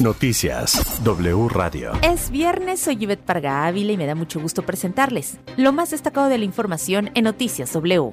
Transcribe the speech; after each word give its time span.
Noticias 0.00 1.02
W 1.04 1.48
Radio. 1.48 1.92
Es 2.02 2.30
viernes, 2.30 2.80
soy 2.80 2.96
Yvette 2.96 3.24
Parga 3.24 3.66
Ávila 3.66 3.92
y 3.92 3.96
me 3.96 4.06
da 4.06 4.14
mucho 4.14 4.40
gusto 4.40 4.62
presentarles 4.62 5.38
lo 5.56 5.72
más 5.72 5.90
destacado 5.90 6.28
de 6.28 6.38
la 6.38 6.44
información 6.44 7.10
en 7.14 7.24
Noticias 7.24 7.72
W. 7.72 8.10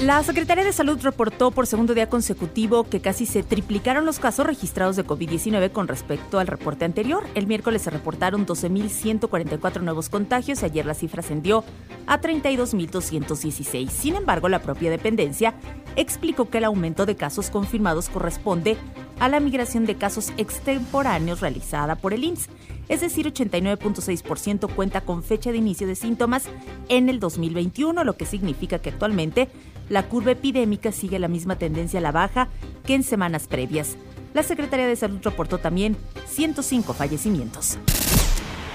La 0.00 0.22
Secretaría 0.24 0.64
de 0.64 0.72
Salud 0.72 0.98
reportó 1.02 1.52
por 1.52 1.68
segundo 1.68 1.94
día 1.94 2.08
consecutivo 2.08 2.84
que 2.84 3.00
casi 3.00 3.26
se 3.26 3.44
triplicaron 3.44 4.04
los 4.04 4.18
casos 4.18 4.44
registrados 4.44 4.96
de 4.96 5.06
COVID-19 5.06 5.70
con 5.70 5.86
respecto 5.86 6.40
al 6.40 6.48
reporte 6.48 6.84
anterior. 6.84 7.24
El 7.36 7.46
miércoles 7.46 7.82
se 7.82 7.90
reportaron 7.90 8.44
12.144 8.44 9.80
nuevos 9.82 10.08
contagios 10.08 10.62
y 10.62 10.64
ayer 10.64 10.84
la 10.84 10.94
cifra 10.94 11.20
ascendió 11.20 11.64
a 12.06 12.20
32.216. 12.20 13.88
Sin 13.88 14.16
embargo, 14.16 14.48
la 14.48 14.62
propia 14.62 14.90
dependencia 14.90 15.54
explicó 15.94 16.50
que 16.50 16.58
el 16.58 16.64
aumento 16.64 17.06
de 17.06 17.14
casos 17.14 17.50
confirmados 17.50 18.08
corresponde 18.08 18.76
a 19.24 19.28
la 19.28 19.40
migración 19.40 19.86
de 19.86 19.96
casos 19.96 20.32
extemporáneos 20.36 21.40
realizada 21.40 21.96
por 21.96 22.12
el 22.12 22.24
IMSS 22.24 22.48
es 22.88 23.00
decir, 23.00 23.32
89.6% 23.32 24.74
cuenta 24.74 25.00
con 25.00 25.22
fecha 25.22 25.50
de 25.50 25.58
inicio 25.58 25.86
de 25.86 25.94
síntomas 25.94 26.44
en 26.88 27.08
el 27.08 27.18
2021, 27.18 28.04
lo 28.04 28.16
que 28.16 28.26
significa 28.26 28.78
que 28.78 28.90
actualmente 28.90 29.48
la 29.88 30.06
curva 30.08 30.32
epidémica 30.32 30.92
sigue 30.92 31.18
la 31.18 31.28
misma 31.28 31.56
tendencia 31.56 31.98
a 31.98 32.02
la 32.02 32.12
baja 32.12 32.48
que 32.84 32.94
en 32.94 33.02
semanas 33.02 33.46
previas. 33.46 33.96
La 34.34 34.42
Secretaría 34.42 34.86
de 34.86 34.96
Salud 34.96 35.20
reportó 35.22 35.58
también 35.58 35.96
105 36.26 36.92
fallecimientos. 36.92 37.78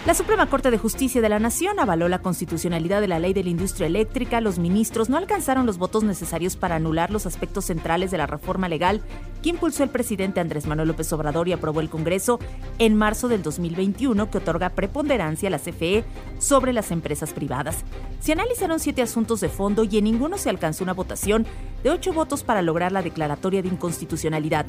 La 0.05 0.13
Suprema 0.13 0.49
Corte 0.49 0.71
de 0.71 0.77
Justicia 0.77 1.21
de 1.21 1.29
la 1.29 1.39
Nación 1.39 1.77
avaló 1.79 2.07
la 2.07 2.21
constitucionalidad 2.21 3.01
de 3.01 3.09
la 3.09 3.19
ley 3.19 3.33
de 3.33 3.43
la 3.43 3.49
industria 3.49 3.85
eléctrica. 3.85 4.39
Los 4.39 4.57
ministros 4.57 5.09
no 5.09 5.17
alcanzaron 5.17 5.65
los 5.65 5.77
votos 5.77 6.03
necesarios 6.03 6.55
para 6.55 6.77
anular 6.77 7.11
los 7.11 7.25
aspectos 7.25 7.65
centrales 7.65 8.09
de 8.09 8.17
la 8.17 8.25
reforma 8.25 8.69
legal 8.69 9.01
que 9.41 9.49
impulsó 9.49 9.83
el 9.83 9.89
presidente 9.89 10.39
Andrés 10.39 10.67
Manuel 10.67 10.89
López 10.89 11.11
Obrador 11.13 11.47
y 11.47 11.53
aprobó 11.53 11.81
el 11.81 11.89
Congreso 11.89 12.39
en 12.77 12.95
marzo 12.95 13.27
del 13.27 13.41
2021, 13.43 14.29
que 14.29 14.37
otorga 14.37 14.69
preponderancia 14.69 15.47
a 15.47 15.51
la 15.51 15.59
CFE 15.59 16.03
sobre 16.39 16.73
las 16.73 16.91
empresas 16.91 17.33
privadas. 17.33 17.83
Se 18.19 18.33
analizaron 18.33 18.79
siete 18.79 19.01
asuntos 19.01 19.39
de 19.39 19.49
fondo 19.49 19.83
y 19.83 19.97
en 19.97 20.03
ninguno 20.03 20.37
se 20.37 20.49
alcanzó 20.49 20.83
una 20.83 20.93
votación 20.93 21.45
de 21.83 21.89
ocho 21.89 22.13
votos 22.13 22.43
para 22.43 22.61
lograr 22.61 22.91
la 22.91 23.01
declaratoria 23.01 23.61
de 23.61 23.69
inconstitucionalidad. 23.69 24.65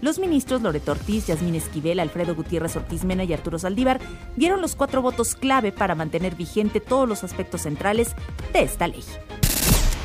Los 0.00 0.18
ministros 0.18 0.62
Loreto 0.62 0.92
Ortiz, 0.92 1.26
Yasmín 1.26 1.54
Esquivel, 1.54 2.00
Alfredo 2.00 2.34
Gutiérrez 2.34 2.76
Ortiz 2.76 3.04
Mena 3.04 3.24
y 3.24 3.32
Arturo 3.32 3.58
Saldívar 3.58 4.00
dieron 4.36 4.60
los 4.60 4.76
cuatro 4.76 5.02
votos 5.02 5.34
clave 5.34 5.72
para 5.72 5.94
mantener 5.94 6.34
vigente 6.34 6.80
todos 6.80 7.08
los 7.08 7.24
aspectos 7.24 7.62
centrales 7.62 8.14
de 8.52 8.62
esta 8.62 8.88
ley. 8.88 9.04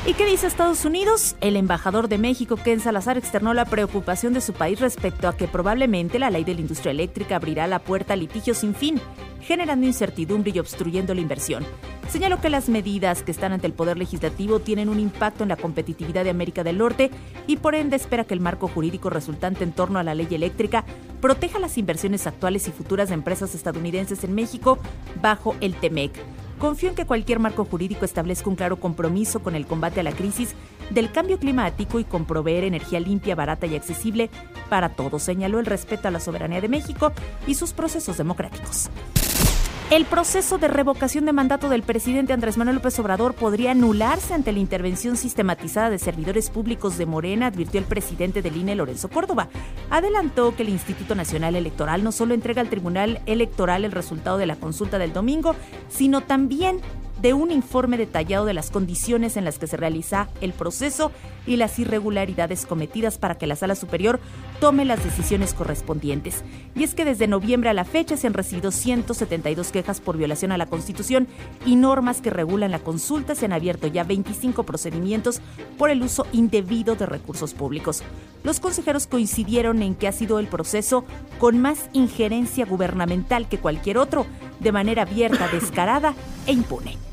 ¿Y 0.06 0.14
qué 0.14 0.24
dice 0.24 0.46
Estados 0.46 0.84
Unidos? 0.84 1.36
El 1.40 1.56
embajador 1.56 2.08
de 2.08 2.18
México, 2.18 2.56
Ken 2.56 2.80
Salazar, 2.80 3.18
externó 3.18 3.52
la 3.52 3.64
preocupación 3.64 4.32
de 4.32 4.40
su 4.40 4.52
país 4.52 4.80
respecto 4.80 5.28
a 5.28 5.36
que 5.36 5.48
probablemente 5.48 6.18
la 6.18 6.30
ley 6.30 6.44
de 6.44 6.54
la 6.54 6.60
industria 6.60 6.92
eléctrica 6.92 7.36
abrirá 7.36 7.66
la 7.66 7.80
puerta 7.80 8.14
a 8.14 8.16
litigios 8.16 8.58
sin 8.58 8.74
fin, 8.74 9.00
generando 9.42 9.86
incertidumbre 9.86 10.52
y 10.54 10.60
obstruyendo 10.60 11.14
la 11.14 11.20
inversión. 11.20 11.66
Señaló 12.08 12.40
que 12.40 12.48
las 12.48 12.70
medidas 12.70 13.22
que 13.22 13.32
están 13.32 13.52
ante 13.52 13.66
el 13.66 13.74
Poder 13.74 13.98
Legislativo 13.98 14.60
tienen 14.60 14.88
un 14.88 14.98
impacto 14.98 15.42
en 15.42 15.50
la 15.50 15.56
competitividad 15.56 16.24
de 16.24 16.30
América 16.30 16.64
del 16.64 16.78
Norte 16.78 17.10
y 17.46 17.56
por 17.56 17.74
ende 17.74 17.96
espera 17.96 18.24
que 18.24 18.34
el 18.34 18.40
marco 18.40 18.68
jurídico 18.68 19.10
resultante 19.10 19.64
en 19.64 19.72
torno 19.72 19.98
a 19.98 20.04
la 20.04 20.14
ley 20.14 20.28
eléctrica 20.30 20.84
proteja 21.20 21.58
las 21.58 21.76
inversiones 21.76 22.26
actuales 22.26 22.66
y 22.66 22.70
futuras 22.70 23.08
de 23.08 23.14
empresas 23.14 23.54
estadounidenses 23.54 24.24
en 24.24 24.34
México 24.34 24.78
bajo 25.20 25.54
el 25.60 25.74
TEMEC. 25.74 26.12
Confío 26.58 26.88
en 26.88 26.96
que 26.96 27.06
cualquier 27.06 27.38
marco 27.38 27.64
jurídico 27.64 28.04
establezca 28.04 28.50
un 28.50 28.56
claro 28.56 28.80
compromiso 28.80 29.40
con 29.40 29.54
el 29.54 29.66
combate 29.66 30.00
a 30.00 30.02
la 30.02 30.12
crisis 30.12 30.54
del 30.90 31.12
cambio 31.12 31.38
climático 31.38 32.00
y 32.00 32.04
con 32.04 32.24
proveer 32.24 32.64
energía 32.64 32.98
limpia, 32.98 33.36
barata 33.36 33.66
y 33.66 33.76
accesible 33.76 34.28
para 34.68 34.88
todos, 34.90 35.22
señaló 35.22 35.60
el 35.60 35.66
respeto 35.66 36.08
a 36.08 36.10
la 36.10 36.20
soberanía 36.20 36.60
de 36.60 36.68
México 36.68 37.12
y 37.46 37.54
sus 37.54 37.72
procesos 37.72 38.16
democráticos. 38.16 38.90
El 39.90 40.04
proceso 40.04 40.58
de 40.58 40.68
revocación 40.68 41.24
de 41.24 41.32
mandato 41.32 41.70
del 41.70 41.82
presidente 41.82 42.34
Andrés 42.34 42.58
Manuel 42.58 42.76
López 42.76 42.98
Obrador 42.98 43.32
podría 43.32 43.70
anularse 43.70 44.34
ante 44.34 44.52
la 44.52 44.58
intervención 44.58 45.16
sistematizada 45.16 45.88
de 45.88 45.98
servidores 45.98 46.50
públicos 46.50 46.98
de 46.98 47.06
Morena, 47.06 47.46
advirtió 47.46 47.80
el 47.80 47.86
presidente 47.86 48.42
del 48.42 48.58
INE, 48.58 48.74
Lorenzo 48.74 49.08
Córdoba. 49.08 49.48
Adelantó 49.88 50.54
que 50.54 50.62
el 50.62 50.68
Instituto 50.68 51.14
Nacional 51.14 51.56
Electoral 51.56 52.04
no 52.04 52.12
solo 52.12 52.34
entrega 52.34 52.60
al 52.60 52.68
Tribunal 52.68 53.22
Electoral 53.24 53.86
el 53.86 53.92
resultado 53.92 54.36
de 54.36 54.44
la 54.44 54.56
consulta 54.56 54.98
del 54.98 55.14
domingo, 55.14 55.56
sino 55.88 56.20
también 56.20 56.82
de 57.20 57.34
un 57.34 57.50
informe 57.50 57.96
detallado 57.96 58.44
de 58.44 58.54
las 58.54 58.70
condiciones 58.70 59.36
en 59.36 59.44
las 59.44 59.58
que 59.58 59.66
se 59.66 59.76
realiza 59.76 60.28
el 60.40 60.52
proceso 60.52 61.10
y 61.46 61.56
las 61.56 61.78
irregularidades 61.78 62.66
cometidas 62.66 63.18
para 63.18 63.36
que 63.36 63.46
la 63.46 63.56
Sala 63.56 63.74
Superior 63.74 64.20
tome 64.60 64.84
las 64.84 65.02
decisiones 65.02 65.54
correspondientes. 65.54 66.44
Y 66.74 66.84
es 66.84 66.94
que 66.94 67.04
desde 67.04 67.26
noviembre 67.26 67.70
a 67.70 67.74
la 67.74 67.84
fecha 67.84 68.16
se 68.16 68.26
han 68.26 68.34
recibido 68.34 68.70
172 68.70 69.72
quejas 69.72 70.00
por 70.00 70.16
violación 70.16 70.52
a 70.52 70.58
la 70.58 70.66
Constitución 70.66 71.26
y 71.64 71.76
normas 71.76 72.20
que 72.20 72.30
regulan 72.30 72.70
la 72.70 72.78
consulta. 72.80 73.34
Se 73.34 73.46
han 73.46 73.52
abierto 73.52 73.86
ya 73.86 74.04
25 74.04 74.64
procedimientos 74.64 75.40
por 75.76 75.90
el 75.90 76.02
uso 76.02 76.26
indebido 76.32 76.96
de 76.96 77.06
recursos 77.06 77.54
públicos. 77.54 78.02
Los 78.44 78.60
consejeros 78.60 79.06
coincidieron 79.06 79.82
en 79.82 79.94
que 79.94 80.08
ha 80.08 80.12
sido 80.12 80.38
el 80.38 80.46
proceso 80.46 81.04
con 81.38 81.58
más 81.58 81.88
injerencia 81.92 82.66
gubernamental 82.66 83.48
que 83.48 83.58
cualquier 83.58 83.98
otro, 83.98 84.26
de 84.60 84.72
manera 84.72 85.02
abierta, 85.02 85.48
descarada 85.48 86.14
e 86.46 86.52
impune. 86.52 87.07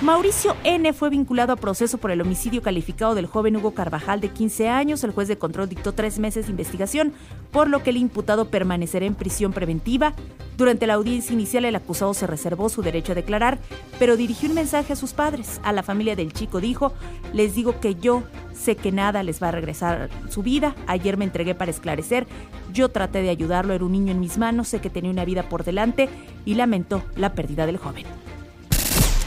Mauricio 0.00 0.54
N. 0.62 0.92
fue 0.92 1.10
vinculado 1.10 1.52
a 1.52 1.56
proceso 1.56 1.98
por 1.98 2.12
el 2.12 2.20
homicidio 2.20 2.62
calificado 2.62 3.16
del 3.16 3.26
joven 3.26 3.56
Hugo 3.56 3.74
Carvajal 3.74 4.20
de 4.20 4.28
15 4.28 4.68
años. 4.68 5.02
El 5.02 5.10
juez 5.10 5.26
de 5.26 5.38
control 5.38 5.68
dictó 5.68 5.92
tres 5.92 6.20
meses 6.20 6.46
de 6.46 6.52
investigación, 6.52 7.12
por 7.50 7.68
lo 7.68 7.82
que 7.82 7.90
el 7.90 7.96
imputado 7.96 8.48
permanecerá 8.48 9.06
en 9.06 9.16
prisión 9.16 9.52
preventiva. 9.52 10.14
Durante 10.56 10.86
la 10.86 10.94
audiencia 10.94 11.32
inicial, 11.32 11.64
el 11.64 11.74
acusado 11.74 12.14
se 12.14 12.28
reservó 12.28 12.68
su 12.68 12.80
derecho 12.80 13.10
a 13.10 13.16
declarar, 13.16 13.58
pero 13.98 14.16
dirigió 14.16 14.48
un 14.48 14.54
mensaje 14.54 14.92
a 14.92 14.96
sus 14.96 15.14
padres. 15.14 15.60
A 15.64 15.72
la 15.72 15.82
familia 15.82 16.14
del 16.14 16.32
chico 16.32 16.60
dijo, 16.60 16.92
les 17.32 17.56
digo 17.56 17.80
que 17.80 17.96
yo 17.96 18.22
sé 18.54 18.76
que 18.76 18.92
nada 18.92 19.24
les 19.24 19.42
va 19.42 19.48
a 19.48 19.52
regresar 19.52 20.10
su 20.28 20.44
vida. 20.44 20.76
Ayer 20.86 21.16
me 21.16 21.24
entregué 21.24 21.56
para 21.56 21.72
esclarecer. 21.72 22.28
Yo 22.72 22.88
traté 22.90 23.20
de 23.20 23.30
ayudarlo, 23.30 23.74
era 23.74 23.84
un 23.84 23.92
niño 23.92 24.12
en 24.12 24.20
mis 24.20 24.38
manos, 24.38 24.68
sé 24.68 24.80
que 24.80 24.90
tenía 24.90 25.10
una 25.10 25.24
vida 25.24 25.48
por 25.48 25.64
delante 25.64 26.08
y 26.44 26.54
lamentó 26.54 27.02
la 27.16 27.32
pérdida 27.32 27.66
del 27.66 27.78
joven. 27.78 28.06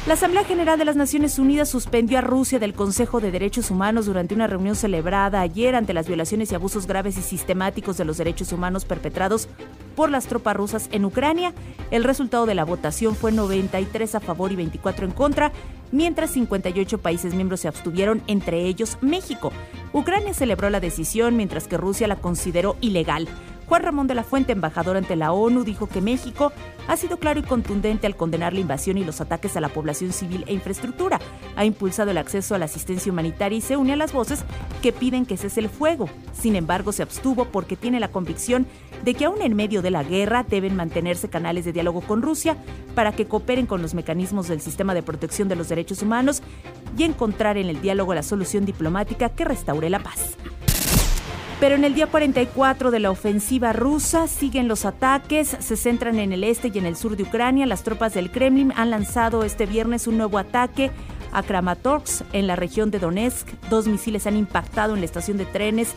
La 0.08 0.16
Asamblea 0.16 0.44
General 0.44 0.80
de 0.80 0.86
las 0.86 0.96
Naciones 0.96 1.38
Unidas 1.38 1.70
suspendió 1.70 2.18
a 2.18 2.22
Rusia 2.22 2.58
del 2.58 2.74
Consejo 2.74 3.22
de 3.22 3.30
Derechos 3.30 3.70
Humanos 3.70 4.08
durante 4.08 4.34
una 4.34 4.48
reunión 4.48 4.76
celebrada 4.76 5.42
ayer 5.42 5.76
ante 5.76 5.94
las 5.94 6.08
violaciones 6.08 6.52
y 6.52 6.56
abusos 6.56 6.88
graves 6.88 7.20
y 7.20 7.22
sistemáticos 7.22 7.98
de 7.98 8.06
los 8.06 8.18
derechos 8.18 8.52
humanos 8.52 8.84
perpetrados 8.84 9.48
por 9.96 10.10
las 10.10 10.26
tropas 10.26 10.56
rusas 10.56 10.90
en 10.92 11.06
Ucrania. 11.06 11.54
El 11.92 12.04
resultado 12.04 12.48
de 12.48 12.56
la 12.56 12.66
votación 12.66 13.16
fue 13.16 13.32
93 13.32 14.16
a 14.16 14.20
favor 14.20 14.52
y 14.52 14.56
24 14.56 15.06
en 15.06 15.12
contra, 15.12 15.52
mientras 15.92 16.32
58 16.32 16.98
países 16.98 17.36
miembros 17.36 17.60
se 17.60 17.68
abstuvieron, 17.68 18.24
entre 18.26 18.66
ellos 18.66 18.98
México. 19.02 19.52
Ucrania 19.94 20.34
celebró 20.34 20.72
la 20.72 20.80
decisión 20.80 21.38
mientras 21.38 21.68
que 21.68 21.78
Rusia 21.78 22.08
la 22.08 22.16
consideró 22.16 22.76
ilegal. 22.82 23.28
Juan 23.72 23.84
Ramón 23.84 24.08
de 24.08 24.16
la 24.16 24.26
Fuente, 24.26 24.52
embajador 24.52 24.98
ante 24.98 25.16
la 25.16 25.32
ONU, 25.32 25.64
dijo 25.64 25.88
que 25.88 26.02
México 26.02 26.52
ha 26.90 26.98
sido 26.98 27.16
claro 27.16 27.40
y 27.40 27.44
contundente 27.44 28.06
al 28.06 28.18
condenar 28.18 28.52
la 28.52 28.60
invasión 28.60 28.98
y 28.98 29.06
los 29.06 29.22
ataques 29.22 29.56
a 29.56 29.62
la 29.62 29.70
población 29.70 30.12
civil 30.12 30.44
e 30.46 30.54
infraestructura. 30.54 31.22
Ha 31.56 31.64
impulsado 31.64 32.12
el 32.12 32.18
acceso 32.18 32.54
a 32.54 32.58
la 32.58 32.66
asistencia 32.66 33.10
humanitaria 33.10 33.58
y 33.58 33.62
se 33.62 33.78
une 33.78 33.94
a 33.94 33.96
las 33.96 34.12
voces 34.12 34.44
que 34.82 34.92
piden 34.92 35.26
que 35.26 35.38
cese 35.38 35.62
el 35.62 35.70
fuego. 35.70 36.10
Sin 36.34 36.58
embargo, 36.58 36.92
se 36.92 37.02
abstuvo 37.02 37.46
porque 37.46 37.78
tiene 37.78 38.02
la 38.02 38.10
convicción 38.10 38.68
de 39.06 39.14
que 39.14 39.24
aún 39.24 39.42
en 39.42 39.56
medio 39.56 39.82
de 39.82 39.92
la 39.92 40.04
guerra 40.04 40.44
deben 40.44 40.76
mantenerse 40.76 41.30
canales 41.30 41.64
de 41.64 41.72
diálogo 41.72 42.02
con 42.02 42.22
Rusia 42.22 42.58
para 42.94 43.14
que 43.14 43.26
cooperen 43.26 43.68
con 43.68 43.82
los 43.82 43.94
mecanismos 43.94 44.50
del 44.50 44.60
sistema 44.60 44.94
de 44.94 45.04
protección 45.04 45.48
de 45.48 45.56
los 45.56 45.70
derechos 45.70 46.02
humanos 46.02 46.42
y 46.98 47.04
encontrar 47.04 47.58
en 47.58 47.70
el 47.70 47.82
diálogo 47.82 48.14
la 48.14 48.24
solución 48.24 48.66
diplomática 48.66 49.30
que 49.30 49.46
restaure 49.46 49.90
la 49.90 50.00
paz. 50.00 50.36
Pero 51.62 51.76
en 51.76 51.84
el 51.84 51.94
día 51.94 52.08
44 52.08 52.90
de 52.90 53.00
la 53.00 53.12
ofensiva 53.12 53.72
rusa 53.72 54.28
siguen 54.28 54.68
los 54.68 54.84
ataques, 54.84 55.56
se 55.60 55.78
centran 55.78 56.18
en 56.18 56.34
el 56.34 56.44
este 56.44 56.72
y 56.74 56.80
en 56.80 56.88
el 56.88 56.96
sur 56.96 57.16
de 57.16 57.22
Ucrania. 57.22 57.68
Las 57.68 57.84
tropas 57.84 58.16
del 58.16 58.32
Kremlin 58.32 58.74
han 58.76 58.90
lanzado 58.90 59.44
este 59.44 59.68
viernes 59.68 60.08
un 60.08 60.18
nuevo 60.18 60.40
ataque 60.40 60.90
a 61.32 61.44
Kramatorsk 61.44 62.26
en 62.34 62.48
la 62.48 62.56
región 62.56 62.90
de 62.90 62.98
Donetsk. 62.98 63.48
Dos 63.70 63.88
misiles 63.88 64.26
han 64.26 64.38
impactado 64.38 64.96
en 64.96 65.02
la 65.02 65.06
estación 65.06 65.38
de 65.38 65.46
trenes 65.46 65.94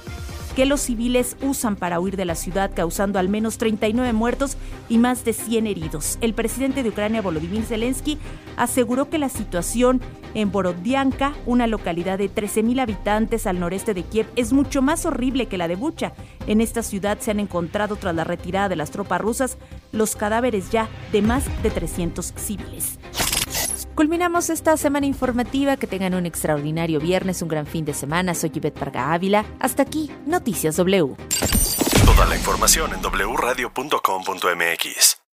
que 0.55 0.67
los 0.67 0.81
civiles 0.81 1.37
usan 1.43 1.77
para 1.77 2.01
huir 2.01 2.17
de 2.17 2.25
la 2.25 2.35
ciudad, 2.35 2.71
causando 2.75 3.19
al 3.19 3.29
menos 3.29 3.59
39 3.59 4.13
muertos 4.13 4.57
y 4.89 4.99
más 4.99 5.25
de 5.25 5.33
100 5.33 5.67
heridos. 5.67 6.19
El 6.21 6.35
presidente 6.35 6.83
de 6.83 6.91
Ucrania, 6.91 7.23
Volodymyr 7.23 7.65
Zelensky, 7.65 8.19
aseguró 8.57 9.11
que 9.11 9.19
la 9.19 9.29
situación 9.29 10.01
en 10.35 10.53
Borodianka, 10.53 11.35
una 11.47 11.67
localidad 11.67 12.19
de 12.19 12.31
13.000 12.31 12.81
habitantes 12.81 13.47
al 13.47 13.61
noreste 13.61 13.95
de 13.95 14.03
Kiev, 14.03 14.27
es 14.37 14.53
mucho 14.53 14.83
más 14.83 15.07
horrible 15.07 15.47
que 15.47 15.59
la 15.59 15.69
de 15.69 15.77
Bucha. 15.77 16.13
En 16.47 16.61
esta 16.61 16.83
ciudad 16.83 17.19
se 17.21 17.31
han 17.31 17.41
encontrado, 17.41 17.97
tras 17.97 18.15
la 18.15 18.25
retirada 18.25 18.69
de 18.69 18.77
las 18.77 18.91
tropas 18.91 19.21
rusas, 19.21 19.59
los 19.93 20.17
cadáveres 20.17 20.71
ya 20.71 20.89
de 21.13 21.23
más 21.23 21.45
de 21.63 21.71
300 21.71 22.33
civiles. 22.37 22.99
Culminamos 23.95 24.51
esta 24.51 24.77
semana 24.77 25.07
informativa. 25.07 25.77
Que 25.77 25.87
tengan 25.87 26.15
un 26.15 26.27
extraordinario 26.27 26.99
viernes, 27.01 27.43
un 27.43 27.49
gran 27.49 27.67
fin 27.67 27.85
de 27.85 27.95
semana. 27.95 28.35
Soy 28.35 28.51
Yvette 28.51 28.79
Parga 28.79 29.13
Ávila. 29.13 29.45
Hasta 29.61 29.83
aquí, 29.83 30.11
Noticias 30.27 30.77
W. 30.77 31.17
Toda 32.05 32.27
la 32.27 32.37
información 32.37 32.93
en 32.93 33.01
wradio.com.mx. 33.01 35.24